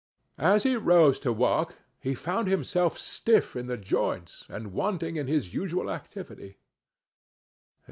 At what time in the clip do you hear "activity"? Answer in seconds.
5.91-6.57